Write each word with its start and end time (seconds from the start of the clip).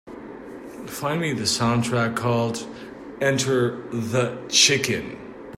Find 0.87 1.21
me 1.21 1.31
the 1.33 1.43
soundtrack 1.43 2.15
called 2.17 2.65
Enter 3.21 3.83
the 3.91 4.35
Chicken 4.49 5.15